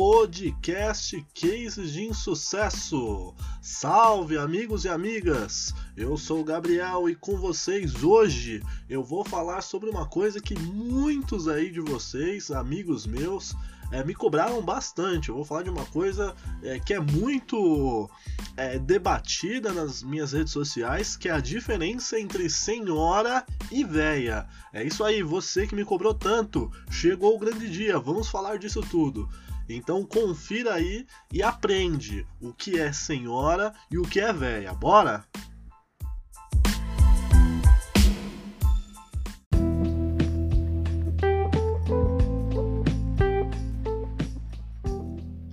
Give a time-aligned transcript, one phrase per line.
[0.00, 3.34] podcast Cases de Insucesso.
[3.60, 5.74] Salve, amigos e amigas!
[5.94, 10.58] Eu sou o Gabriel e com vocês hoje eu vou falar sobre uma coisa que
[10.58, 13.54] muitos aí de vocês, amigos meus,
[13.92, 15.28] é, me cobraram bastante.
[15.28, 18.08] Eu vou falar de uma coisa é, que é muito
[18.56, 24.48] é, debatida nas minhas redes sociais, que é a diferença entre senhora e véia.
[24.72, 26.72] É isso aí, você que me cobrou tanto.
[26.90, 29.28] Chegou o grande dia, vamos falar disso tudo.
[29.72, 34.74] Então confira aí e aprende o que é senhora e o que é véia.
[34.74, 35.24] Bora?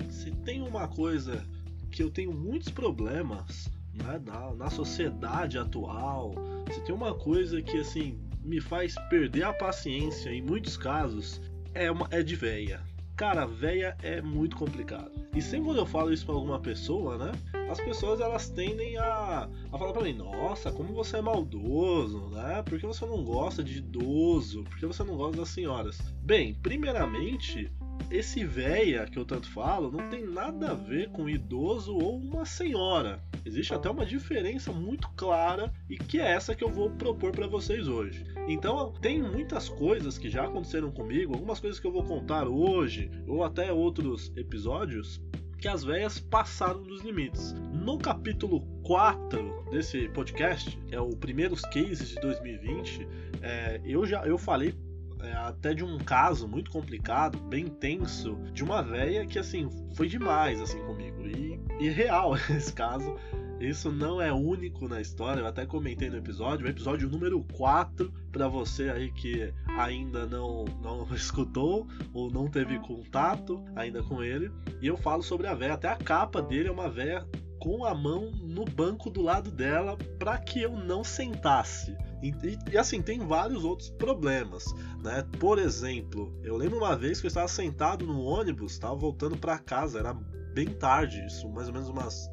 [0.09, 1.47] Se tem uma coisa
[1.91, 6.33] que eu tenho muitos problemas né, na, na sociedade atual,
[6.73, 11.39] se tem uma coisa que assim me faz perder a paciência em muitos casos,
[11.75, 12.86] é, uma, é de véia
[13.17, 15.11] Cara, véia é muito complicado.
[15.35, 17.31] E sempre quando eu falo isso pra alguma pessoa, né?
[17.67, 22.61] As pessoas elas tendem a, a falar pra mim: Nossa, como você é maldoso, né?
[22.61, 24.63] Por que você não gosta de idoso?
[24.65, 25.97] Por que você não gosta das senhoras?
[26.21, 27.71] Bem, primeiramente,
[28.11, 32.45] esse véia que eu tanto falo não tem nada a ver com idoso ou uma
[32.45, 33.19] senhora.
[33.47, 37.47] Existe até uma diferença muito clara e que é essa que eu vou propor para
[37.47, 38.25] vocês hoje.
[38.45, 43.09] Então, tem muitas coisas que já aconteceram comigo, algumas coisas que eu vou contar hoje
[43.25, 45.21] ou até outros episódios
[45.57, 47.53] que as velhas passaram dos limites.
[47.73, 53.07] No capítulo 4 desse podcast, que é o Primeiros Cases de 2020,
[53.41, 54.75] é, eu já eu falei
[55.21, 60.07] é, até de um caso muito complicado, bem tenso, de uma véia que assim foi
[60.07, 61.25] demais assim comigo.
[61.25, 63.15] E, e real esse caso.
[63.59, 68.13] Isso não é único na história, eu até comentei no episódio, o episódio número 4,
[68.31, 74.51] para você aí que ainda não, não escutou ou não teve contato ainda com ele.
[74.79, 77.27] E eu falo sobre a véia, até a capa dele é uma véia
[77.59, 81.97] com a mão no banco do lado dela para que eu não sentasse.
[82.21, 84.65] E, e, e, assim, tem vários outros problemas,
[85.03, 85.23] né?
[85.39, 89.57] Por exemplo, eu lembro uma vez que eu estava sentado no ônibus, estava voltando para
[89.57, 90.13] casa, era
[90.53, 92.29] bem tarde, isso mais ou menos umas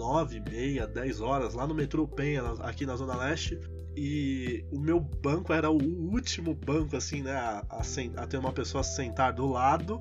[0.00, 3.60] 9, meia, 10 horas, lá no metrô Penha, aqui na Zona Leste.
[3.94, 7.32] E o meu banco era o último banco, assim, né?
[7.32, 7.82] A, a,
[8.22, 10.00] a ter uma pessoa sentar do lado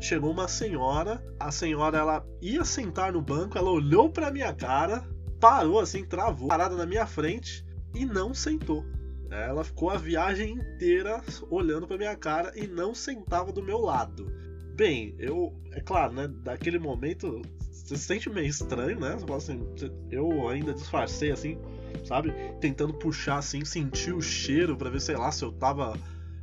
[0.00, 5.02] chegou uma senhora, a senhora ela ia sentar no banco, ela olhou para minha cara,
[5.40, 8.84] parou assim, travou, parada na minha frente e não sentou.
[9.30, 14.30] Ela ficou a viagem inteira olhando para minha cara e não sentava do meu lado.
[14.74, 17.42] Bem, eu, é claro, né, daquele momento
[17.88, 19.14] você se sente meio estranho, né?
[19.14, 19.66] Você fala assim,
[20.10, 21.56] eu ainda disfarcei assim,
[22.04, 22.34] sabe?
[22.60, 25.98] Tentando puxar assim, sentir o cheiro para ver, sei lá, se eu tava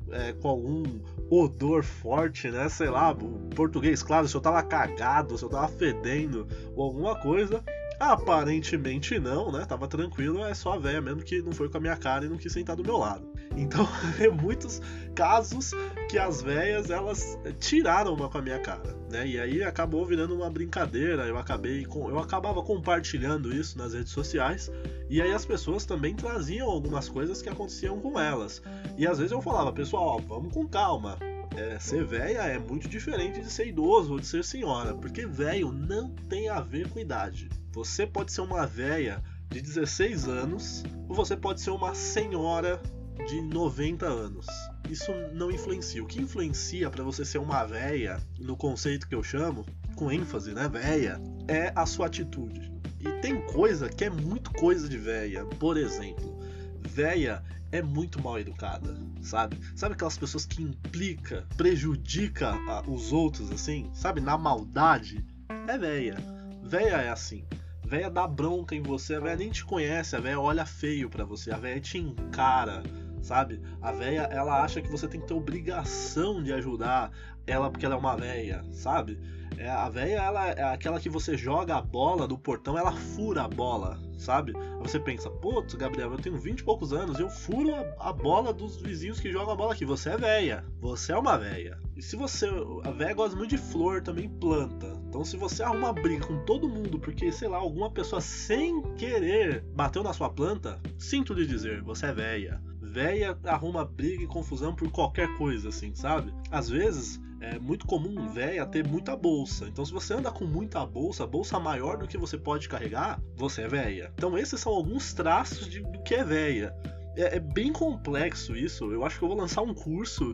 [0.09, 0.83] é, com algum
[1.29, 2.67] odor forte, né?
[2.67, 3.15] Sei lá,
[3.55, 7.63] português, claro, se eu tava cagado, se eu tava fedendo ou alguma coisa.
[7.99, 9.65] Aparentemente não, né?
[9.65, 12.29] Tava tranquilo, é só a véia mesmo que não foi com a minha cara e
[12.29, 13.25] não quis sentar do meu lado.
[13.55, 13.87] Então,
[14.19, 14.81] é muitos
[15.13, 15.71] casos
[16.09, 19.25] que as véias elas tiraram uma com a minha cara, né?
[19.25, 21.25] E aí acabou virando uma brincadeira.
[21.25, 24.69] Eu acabei eu acabava compartilhando isso nas redes sociais
[25.09, 28.61] e aí as pessoas também traziam algumas coisas que aconteciam com elas.
[28.97, 31.17] E às vezes eu falava, pessoal, vamos com calma.
[31.57, 35.71] É, ser velha é muito diferente de ser idoso ou de ser senhora, porque velho
[35.71, 37.49] não tem a ver com idade.
[37.71, 42.81] Você pode ser uma velha de 16 anos ou você pode ser uma senhora
[43.27, 44.45] de 90 anos.
[44.89, 46.03] Isso não influencia.
[46.03, 50.53] O que influencia para você ser uma véia, no conceito que eu chamo, com ênfase,
[50.53, 52.71] né, véia, é a sua atitude.
[52.99, 55.45] E tem coisa que é muito coisa de véia.
[55.45, 56.37] Por exemplo,
[56.81, 59.59] véia é muito mal educada, sabe?
[59.75, 62.55] Sabe aquelas pessoas que implica, prejudica
[62.87, 64.21] os outros assim, sabe?
[64.21, 65.25] Na maldade.
[65.67, 66.15] É véia.
[66.63, 67.45] Véia é assim.
[67.85, 71.23] Véia dá bronca em você, a véia nem te conhece, a véia olha feio para
[71.23, 72.81] você, a véia te encara
[73.25, 73.59] sabe?
[73.81, 77.11] A véia, ela acha que você tem que ter obrigação de ajudar
[77.47, 79.19] ela porque ela é uma véia, sabe?
[79.57, 83.43] É, a véia, ela é aquela que você joga a bola do portão, ela fura
[83.43, 84.53] a bola, sabe?
[84.55, 88.13] Aí você pensa, putz, Gabriel, eu tenho 20 e poucos anos, eu furo a, a
[88.13, 89.85] bola dos vizinhos que jogam a bola aqui.
[89.85, 91.79] Você é véia, você é uma véia.
[91.95, 92.47] E se você.
[92.83, 94.87] A véia gosta muito de flor, também planta.
[95.07, 99.63] Então se você arruma briga com todo mundo porque, sei lá, alguma pessoa sem querer
[99.73, 102.61] bateu na sua planta, sinto lhe dizer, você é véia
[102.95, 106.33] véia arruma briga e confusão por qualquer coisa, assim, sabe?
[106.49, 109.67] Às vezes é muito comum véia ter muita bolsa.
[109.67, 113.63] Então, se você anda com muita bolsa, bolsa maior do que você pode carregar, você
[113.63, 114.13] é véia.
[114.15, 116.73] Então, esses são alguns traços de, do que é véia.
[117.17, 118.89] É, é bem complexo isso.
[118.89, 120.33] Eu acho que eu vou lançar um curso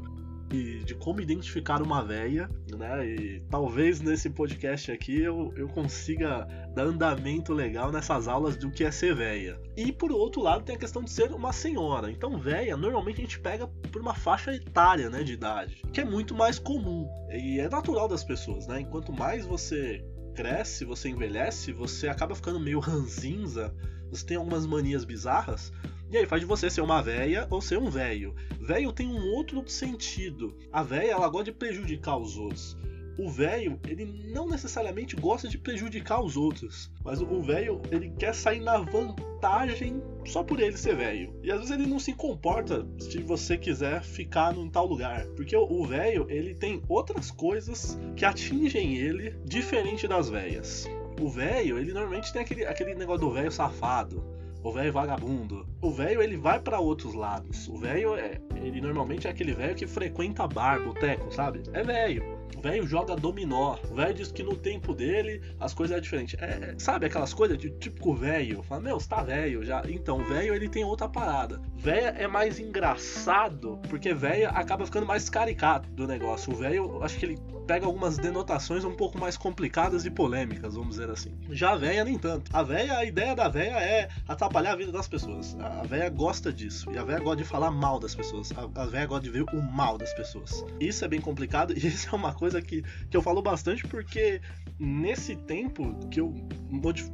[0.51, 3.05] e de como identificar uma véia, né?
[3.05, 8.83] E talvez nesse podcast aqui eu, eu consiga dar andamento legal nessas aulas do que
[8.83, 9.59] é ser véia.
[9.75, 12.11] E por outro lado tem a questão de ser uma senhora.
[12.11, 16.05] Então véia, normalmente a gente pega por uma faixa etária, né, de idade, que é
[16.05, 18.81] muito mais comum e é natural das pessoas, né?
[18.81, 20.03] Enquanto mais você
[20.35, 23.73] cresce, você envelhece, você acaba ficando meio ranzinza,
[24.09, 25.71] você tem algumas manias bizarras,
[26.11, 28.35] e aí faz de você ser uma véia ou ser um velho.
[28.59, 30.53] Velho tem um outro sentido.
[30.69, 32.77] A véia, ela gosta de prejudicar os outros.
[33.17, 38.33] O velho, ele não necessariamente gosta de prejudicar os outros, mas o velho, ele quer
[38.33, 41.33] sair na vantagem só por ele ser velho.
[41.41, 45.55] E às vezes ele não se comporta se você quiser ficar num tal lugar, porque
[45.55, 50.89] o velho, ele tem outras coisas que atingem ele diferente das velhas.
[51.21, 55.65] O velho, ele normalmente tem aquele, aquele negócio do velho safado o velho vagabundo.
[55.81, 57.67] O velho ele vai para outros lados.
[57.67, 61.63] O velho é, ele normalmente é aquele velho que frequenta bar, boteco, sabe?
[61.73, 62.39] É velho.
[62.55, 63.75] O velho joga dominó.
[63.89, 66.37] O velho diz que no tempo dele as coisas é diferente.
[66.39, 68.61] É, sabe aquelas coisas de típico velho?
[68.61, 69.81] Fala, meu, você tá velho já.
[69.89, 71.59] Então, velho ele tem outra parada.
[71.75, 76.53] Velha é mais engraçado porque velho acaba ficando mais caricato do negócio.
[76.53, 80.97] O velho, acho que ele pega algumas denotações um pouco mais complicadas e polêmicas, vamos
[80.97, 81.31] dizer assim.
[81.49, 82.55] Já a véia, nem tanto.
[82.55, 85.55] A véia, a ideia da véia é atrapalhar a vida das pessoas.
[85.79, 86.91] A véia gosta disso.
[86.91, 88.51] E a véia gosta de falar mal das pessoas.
[88.51, 90.63] A, a véia gosta de ver o mal das pessoas.
[90.79, 94.41] Isso é bem complicado e isso é uma coisa que, que eu falo bastante porque
[94.79, 96.33] nesse tempo que eu,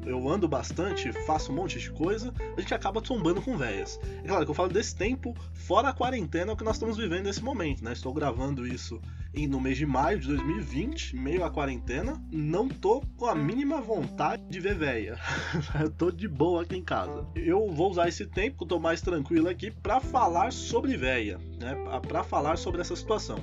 [0.05, 3.99] eu ando bastante, faço um monte de coisa, a gente acaba tombando com véias.
[4.23, 7.43] É claro que eu falo desse tempo fora a quarentena que nós estamos vivendo nesse
[7.43, 7.93] momento, né?
[7.93, 9.01] Estou gravando isso
[9.45, 14.43] no mês de maio de 2020, meio à quarentena, não tô com a mínima vontade
[14.49, 15.19] de ver véia.
[15.79, 17.27] eu tô de boa aqui em casa.
[17.35, 21.37] Eu vou usar esse tempo que eu tô mais tranquilo aqui para falar sobre véia,
[21.59, 21.75] né?
[22.07, 23.37] Para falar sobre essa situação.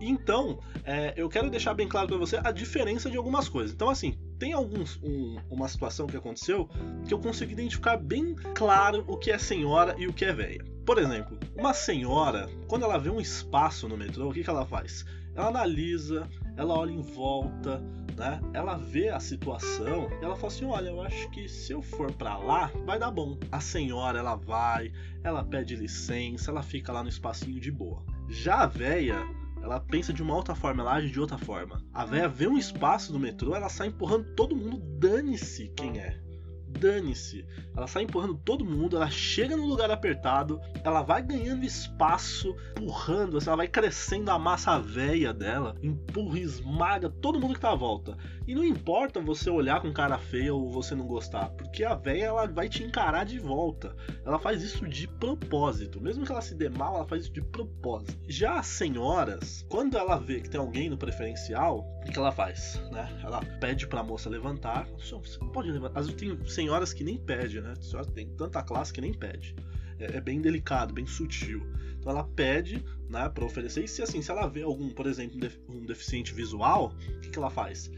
[0.00, 3.72] Então, é, eu quero deixar bem claro para você a diferença de algumas coisas.
[3.72, 6.68] Então, assim, tem alguns um, uma situação que aconteceu
[7.06, 10.71] que eu consigo identificar bem claro o que é senhora e o que é velha.
[10.84, 14.66] Por exemplo, uma senhora, quando ela vê um espaço no metrô, o que, que ela
[14.66, 15.04] faz?
[15.34, 17.78] Ela analisa, ela olha em volta,
[18.16, 18.40] né?
[18.52, 22.36] Ela vê a situação, ela fala assim: "Olha, eu acho que se eu for para
[22.36, 23.38] lá, vai dar bom".
[23.50, 24.92] A senhora, ela vai,
[25.22, 28.04] ela pede licença, ela fica lá no espacinho de boa.
[28.28, 29.24] Já a véia,
[29.62, 31.80] ela pensa de uma outra forma, ela age de outra forma.
[31.94, 36.31] A véia vê um espaço no metrô, ela sai empurrando todo mundo, dane-se quem é
[36.78, 37.44] dane-se.
[37.76, 43.38] Ela sai empurrando todo mundo, ela chega no lugar apertado, ela vai ganhando espaço, empurrando,
[43.38, 47.76] assim, ela vai crescendo a massa velha dela, empurra, esmaga todo mundo que tá à
[47.76, 48.16] volta.
[48.46, 52.24] E não importa você olhar com cara feia ou você não gostar, porque a velha
[52.24, 53.94] ela vai te encarar de volta.
[54.24, 57.42] Ela faz isso de propósito, mesmo que ela se dê mal, ela faz isso de
[57.42, 58.18] propósito.
[58.28, 62.82] Já as senhoras, quando ela vê que tem alguém no preferencial, o que ela faz?
[62.90, 63.08] Né?
[63.22, 64.88] Ela pede pra moça levantar.
[64.98, 66.00] Você pode levantar.
[66.00, 67.74] Às vezes tem senhoras que nem pede, né?
[68.14, 69.54] Tem tanta classe que nem pede.
[69.98, 71.66] É, é bem delicado, bem sutil.
[71.98, 73.84] Então ela pede, né, para oferecer.
[73.84, 75.38] E se assim, se ela vê algum, por exemplo,
[75.68, 77.90] um deficiente visual, o que, que ela faz?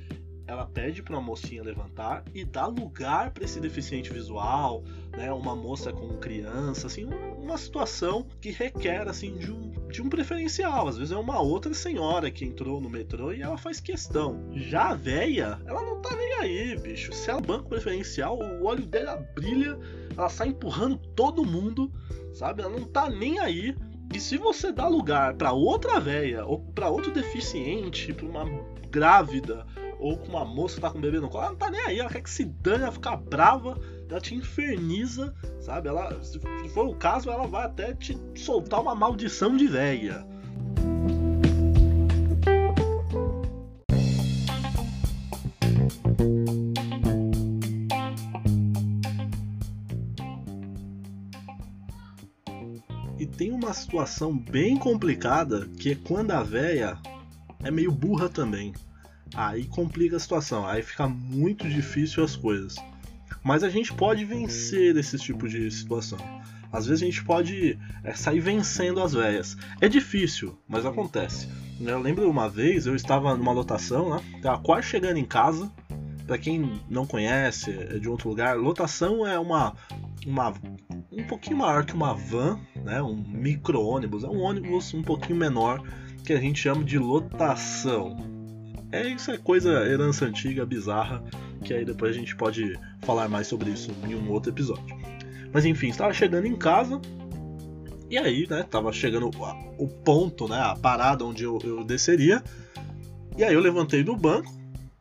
[0.46, 4.84] ela pede para uma mocinha levantar e dá lugar para esse deficiente visual,
[5.16, 7.04] né, uma moça com criança, assim,
[7.38, 10.88] uma situação que requer assim de um, de um preferencial.
[10.88, 14.50] Às vezes é uma outra senhora que entrou no metrô e ela faz questão.
[14.52, 17.12] Já a véia, ela não tá nem aí, bicho.
[17.12, 19.78] Se ela banco preferencial, o olho dela brilha,
[20.16, 21.92] ela sai empurrando todo mundo,
[22.32, 22.62] sabe?
[22.62, 23.76] Ela não tá nem aí.
[24.14, 28.44] E se você dá lugar para outra véia ou para outro deficiente, para uma
[28.90, 29.66] grávida
[29.98, 31.80] ou com uma moça que tá com um bebê no colo, ela não tá nem
[31.80, 35.88] aí, ela quer que se dane, ela fica brava, ela te inferniza, sabe?
[35.88, 40.24] Ela, se for o caso, ela vai até te soltar uma maldição de véia.
[53.36, 56.98] Tem uma situação bem complicada que é quando a véia
[57.62, 58.72] é meio burra também.
[59.34, 62.76] Aí complica a situação, aí fica muito difícil as coisas.
[63.42, 66.18] Mas a gente pode vencer esse tipo de situação.
[66.72, 69.56] Às vezes a gente pode é, sair vencendo as velhas.
[69.80, 71.48] É difícil, mas acontece.
[71.80, 74.20] Eu lembro uma vez, eu estava numa lotação, né?
[74.62, 75.70] Quase chegando em casa.
[76.26, 79.74] Para quem não conhece, é de outro lugar, lotação é uma,
[80.26, 80.54] uma
[81.12, 83.02] um pouquinho maior que uma van, né?
[83.02, 85.82] Um micro-ônibus, é um ônibus um pouquinho menor
[86.24, 88.16] que a gente chama de lotação.
[88.92, 91.22] É isso é coisa herança antiga, bizarra,
[91.64, 94.96] que aí depois a gente pode falar mais sobre isso em um outro episódio.
[95.52, 97.00] Mas enfim, estava chegando em casa
[98.08, 99.30] E aí, né, tava chegando
[99.78, 102.42] o ponto, né, a parada onde eu, eu desceria.
[103.36, 104.52] E aí eu levantei do banco,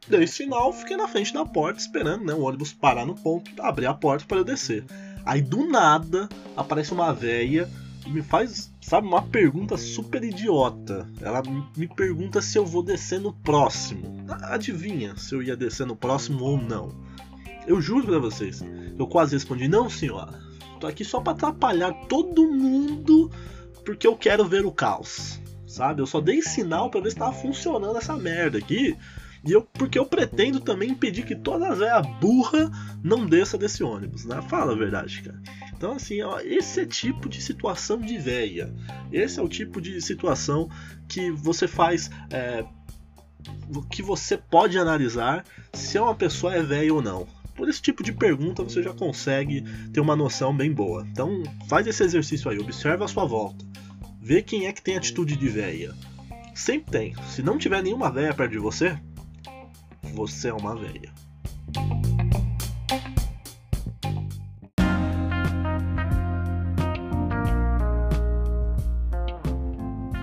[0.08, 3.86] dei sinal, fiquei na frente da porta esperando, né, o ônibus parar no ponto, abrir
[3.86, 4.84] a porta para eu descer.
[5.25, 7.70] Aí do nada aparece uma véia
[8.06, 11.08] e me faz, sabe, uma pergunta super idiota.
[11.22, 11.42] Ela
[11.77, 14.24] me pergunta se eu vou descer no próximo.
[14.44, 16.89] Adivinha se eu ia descer no próximo ou não?
[17.65, 18.63] Eu juro pra vocês,
[18.98, 20.42] eu quase respondi: Não, senhora.
[20.80, 23.32] Tô aqui só para atrapalhar todo mundo
[23.86, 25.42] porque eu quero ver o caos
[25.74, 26.01] sabe?
[26.01, 28.96] Eu só dei sinal para ver se tava funcionando essa merda aqui.
[29.46, 32.72] E eu, porque eu pretendo também impedir que toda a véia burra
[33.04, 34.42] não desça desse ônibus, né?
[34.44, 35.42] Fala a verdade, cara.
[35.76, 38.74] Então, assim, ó, esse é tipo de situação de véia.
[39.12, 40.70] Esse é o tipo de situação
[41.10, 42.10] que você faz.
[42.32, 42.64] É,
[43.92, 47.28] que você pode analisar se uma pessoa é velha ou não.
[47.56, 51.06] Por esse tipo de pergunta você já consegue ter uma noção bem boa.
[51.12, 53.66] Então faz esse exercício aí, observa a sua volta.
[54.22, 55.94] Vê quem é que tem atitude de véia.
[56.56, 57.16] Sempre tem.
[57.28, 58.98] Se não tiver nenhuma véia perto de você,
[60.14, 61.12] você é uma véia.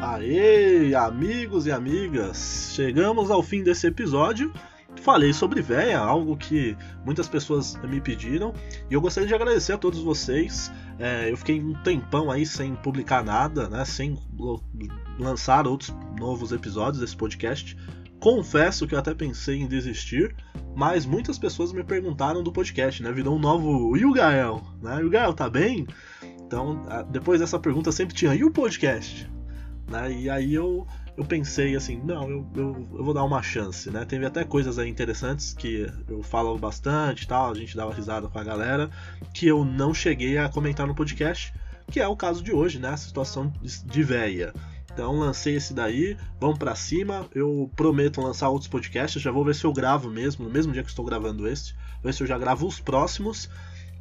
[0.02, 2.72] Aê, amigos e amigas!
[2.74, 4.52] Chegamos ao fim desse episódio
[5.00, 8.52] falei sobre véia, algo que muitas pessoas me pediram,
[8.90, 10.70] e eu gostaria de agradecer a todos vocês.
[10.98, 14.18] É, eu fiquei um tempão aí sem publicar nada, né, sem
[15.18, 17.76] lançar outros novos episódios desse podcast.
[18.20, 20.36] Confesso que eu até pensei em desistir,
[20.76, 23.10] mas muitas pessoas me perguntaram do podcast, né?
[23.10, 23.96] Virou um novo.
[23.96, 24.62] E o Gael?
[24.82, 25.00] Né?
[25.00, 25.86] E o Gael tá bem?
[26.22, 29.30] Então, depois dessa pergunta sempre tinha, e o podcast?
[29.90, 30.12] Né?
[30.12, 30.86] E aí eu
[31.16, 34.06] eu pensei assim, não, eu, eu, eu, vou dar uma chance, né?
[34.06, 38.38] Teve até coisas aí interessantes que eu falo bastante tal, a gente dava risada com
[38.38, 38.88] a galera,
[39.34, 41.52] que eu não cheguei a comentar no podcast,
[41.90, 42.88] que é o caso de hoje, né?
[42.88, 44.54] A situação de véia.
[44.92, 47.26] Então lancei esse daí, vamos para cima.
[47.34, 50.82] Eu prometo lançar outros podcasts, já vou ver se eu gravo mesmo, no mesmo dia
[50.82, 53.48] que estou gravando este, ver se eu já gravo os próximos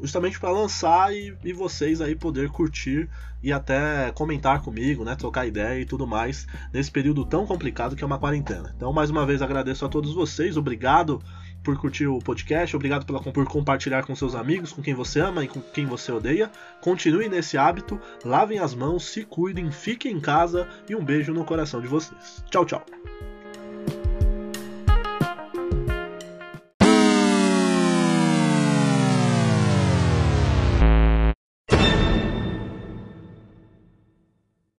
[0.01, 3.09] justamente para lançar e, e, vocês aí poder curtir
[3.43, 8.03] e até comentar comigo, né, trocar ideia e tudo mais nesse período tão complicado que
[8.03, 8.73] é uma quarentena.
[8.75, 11.21] Então, mais uma vez agradeço a todos vocês, obrigado
[11.63, 15.43] por curtir o podcast, obrigado pela, por compartilhar com seus amigos, com quem você ama
[15.43, 16.51] e com quem você odeia.
[16.81, 21.45] Continue nesse hábito, lavem as mãos, se cuidem, fiquem em casa e um beijo no
[21.45, 22.43] coração de vocês.
[22.49, 22.85] Tchau, tchau.